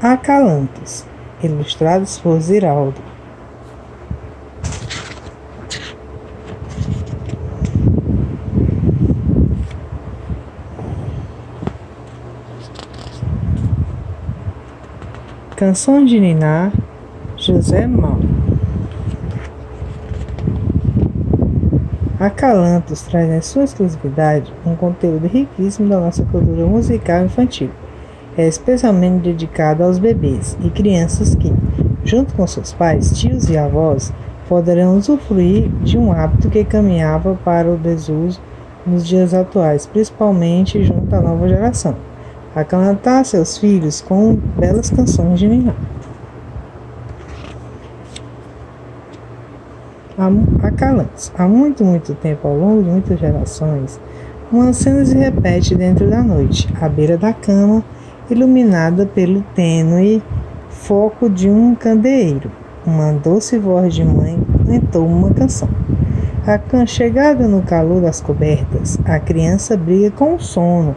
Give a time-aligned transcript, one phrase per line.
[0.00, 1.06] Acalantos,
[1.42, 3.00] ilustrados por Ziraldo.
[15.56, 16.70] Canção de Niná,
[17.38, 18.18] José Mal.
[22.20, 27.70] Acalantos traz em sua exclusividade um conteúdo riquíssimo da nossa cultura musical infantil.
[28.36, 31.52] É especialmente dedicado aos bebês e crianças que,
[32.04, 34.12] junto com seus pais, tios e avós,
[34.48, 38.40] poderão usufruir de um hábito que caminhava para o desuso
[38.86, 41.96] nos dias atuais, principalmente junto à nova geração
[42.56, 45.74] acalentar seus filhos com belas canções de Niná.
[50.62, 51.30] Acalantes.
[51.36, 54.00] Há muito, muito tempo, ao longo de muitas gerações,
[54.50, 57.84] uma cena se repete dentro da noite, à beira da cama,
[58.30, 60.22] iluminada pelo tênue
[60.68, 62.50] foco de um candeeiro.
[62.86, 65.68] Uma doce voz de mãe cantou uma canção.
[66.46, 70.94] Aconchegada no calor das cobertas, a criança briga com o sono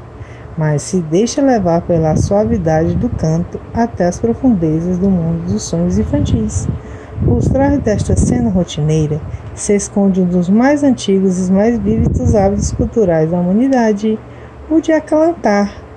[0.59, 5.97] mas se deixa levar pela suavidade do canto até as profundezas do mundo dos sonhos
[5.97, 6.67] infantis.
[7.23, 9.21] Por trás desta cena rotineira
[9.55, 14.19] se esconde um dos mais antigos e mais vívidos hábitos culturais da humanidade,
[14.69, 15.88] o de acalantar.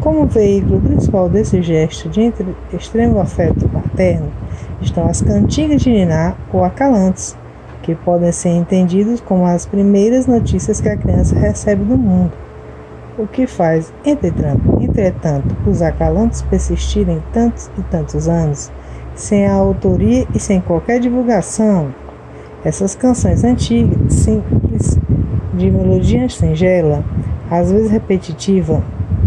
[0.00, 2.32] Como veículo principal desse gesto de
[2.72, 4.30] extremo afeto paterno
[4.80, 7.36] estão as cantigas de Niná ou acalantes,
[7.82, 12.32] que podem ser entendidos como as primeiras notícias que a criança recebe do mundo
[13.18, 18.70] o que faz, entretanto, entretanto os acalantos persistirem tantos e tantos anos,
[19.14, 21.92] sem a autoria e sem qualquer divulgação.
[22.64, 24.98] Essas canções antigas, simples,
[25.54, 27.04] de melodia singela,
[27.50, 28.82] às vezes repetitiva,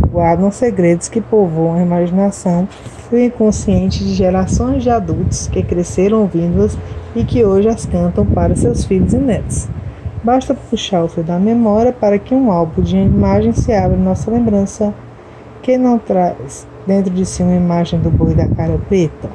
[0.10, 2.68] guardam segredos que povoam a imaginação
[3.12, 6.78] e o inconsciente de gerações de adultos que cresceram ouvindo-as
[7.16, 9.68] e que hoje as cantam para seus filhos e netos.
[10.24, 14.02] Basta puxar o fio da memória para que um álbum de imagens se abra em
[14.02, 14.94] nossa lembrança.
[15.64, 19.30] Quem não traz dentro de si uma imagem do boi da cara preta?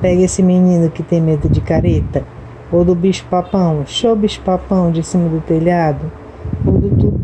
[0.00, 2.22] Pega esse menino que tem medo de careta,
[2.70, 6.12] ou do bicho-papão, show bicho-papão de cima do telhado,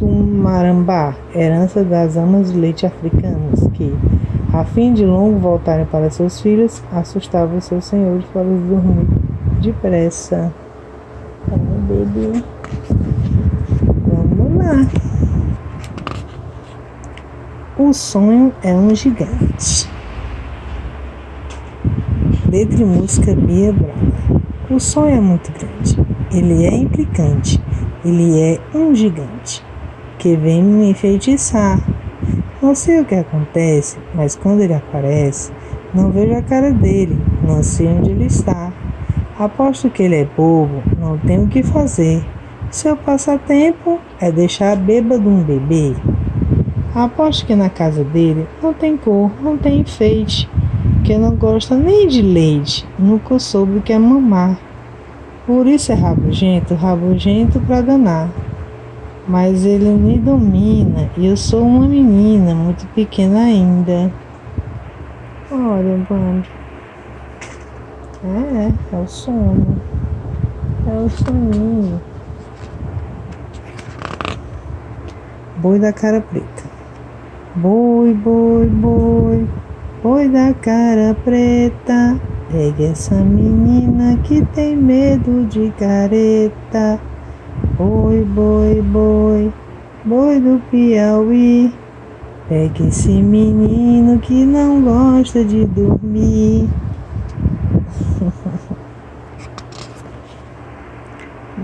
[0.03, 3.95] marambá, herança das amas de leite africanas, que,
[4.53, 9.07] a fim de longo voltarem para seus filhos, assustavam seus senhores para os dormir
[9.61, 10.53] depressa
[11.85, 12.43] bebê.
[14.07, 14.87] Vamos lá.
[17.79, 19.89] O sonho é um gigante.
[22.51, 23.75] Letra e música Bia.
[24.71, 25.99] O sonho é muito grande.
[26.33, 27.63] Ele é implicante.
[28.05, 29.63] Ele é um gigante
[30.25, 31.79] que vem me enfeitiçar.
[32.63, 35.53] Não sei o que acontece, mas quando ele aparece,
[35.93, 38.73] não vejo a cara dele, não sei onde ele está.
[39.39, 42.25] Aposto que ele é bobo, não tem o que fazer.
[42.71, 45.95] Seu passatempo é deixar bêbado um bebê.
[46.95, 50.49] Aposto que na casa dele não tem cor, não tem enfeite,
[51.05, 54.59] que não gosta nem de leite, nunca soube o que é mamar.
[55.47, 58.31] Por isso é rabugento, rabugento para danar.
[59.27, 64.13] Mas ele me domina e eu sou uma menina muito pequena ainda.
[65.51, 66.47] Olha, bando.
[68.23, 69.81] É, é o sono.
[70.87, 72.01] É o soninho.
[75.57, 76.65] Boi da cara preta.
[77.55, 79.47] Boi, boi, boi,
[80.03, 82.21] boi da cara preta.
[82.51, 87.01] Pegue essa menina que tem medo de careta.
[87.77, 89.53] Boi, boi, boi,
[90.05, 91.73] boi do Piauí.
[92.49, 96.69] Pegue esse menino que não gosta de dormir.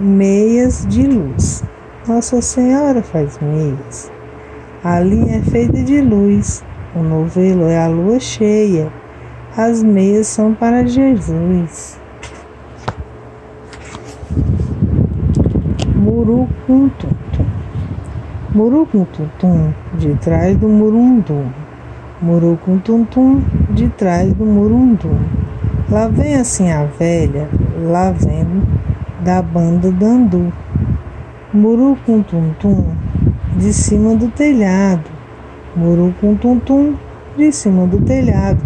[0.01, 1.63] meias de luz.
[2.09, 4.11] Nossa Senhora faz meias.
[4.83, 6.65] A linha é feita de luz.
[6.97, 8.91] O novelo é a lua cheia.
[9.57, 12.00] As meias são para Jesus.
[16.11, 17.09] Murucuntum.
[18.53, 21.45] Murucuntum, de trás do murundum.
[22.21, 23.41] Murucuntum,
[23.71, 25.17] de trás do murundum.
[25.89, 27.49] Lá vem assim a velha,
[27.85, 28.45] lá vem
[29.21, 30.53] da banda Dandu.
[31.55, 32.87] Murucum Tum Tum,
[33.57, 35.09] de cima do telhado.
[35.77, 36.95] Murucum Tum Tum,
[37.37, 38.61] de cima do telhado.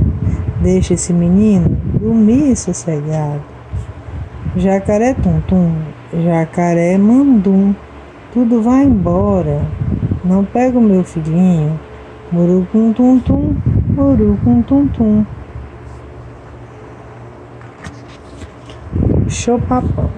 [0.62, 3.42] Deixa esse menino dormir sossegado.
[4.56, 5.72] Jacaré Tum Tum,
[6.22, 7.74] jacaré Mandum,
[8.32, 9.62] tudo vai embora.
[10.24, 11.78] Não pega o meu filhinho.
[12.30, 13.54] Murucum Tum Tum,
[13.96, 15.24] urucum tum tum.
[19.28, 20.10] Chopapão.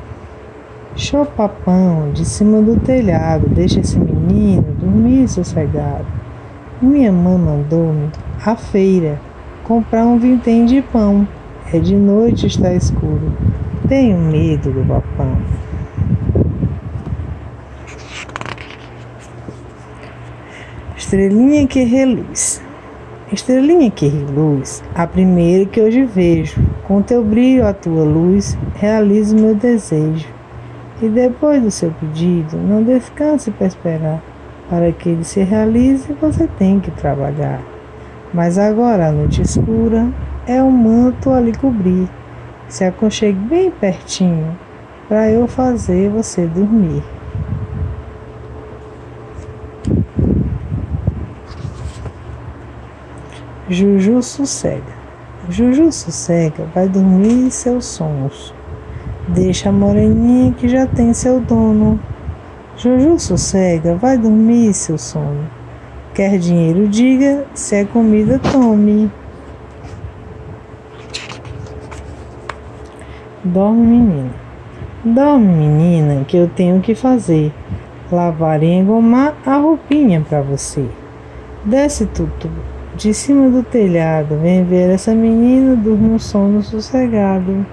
[0.95, 6.07] Chopapão, de cima do telhado, deixa esse menino dormir sossegado.
[6.81, 8.11] Minha mãe mandou-me
[8.45, 9.21] à feira
[9.65, 11.27] comprar um vintém de pão.
[11.73, 13.33] É de noite, está escuro.
[13.89, 15.37] Tenho medo do papão.
[21.07, 22.61] Estrelinha que reluz.
[23.33, 26.61] Estrelinha que reluz, a primeira que hoje vejo.
[26.83, 30.27] Com teu brilho, a tua luz, realizo meu desejo.
[31.01, 34.21] E depois do seu pedido, não descanse para esperar.
[34.69, 37.63] Para que ele se realize, você tem que trabalhar.
[38.35, 40.09] Mas agora a noite escura
[40.45, 42.09] é o manto a lhe cobrir.
[42.69, 44.59] Se aconchegue bem pertinho
[45.09, 47.05] para eu fazer você dormir.
[53.69, 54.95] Juju sossega.
[55.51, 58.55] Juju sossega, vai dormir seus sonhos.
[59.27, 61.99] Deixa a moreninha que já tem seu dono.
[62.77, 65.51] Juju sossega, vai dormir seu sono.
[66.15, 69.11] Quer dinheiro, diga, se é comida, tome.
[73.43, 74.31] Dorme, menina.
[75.05, 77.53] Dorme, menina, que eu tenho que fazer.
[78.13, 80.87] Lavar e engomar a roupinha para você.
[81.65, 84.37] Desce, tudo de cima do telhado.
[84.41, 87.65] Vem ver essa menina dormir um sono sossegado.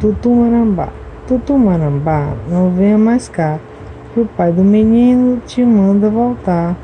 [0.00, 0.88] Tutumarambá.
[1.26, 3.60] Tutumarambá, não venha mais cá,
[4.12, 6.76] que o pai do menino te manda voltar.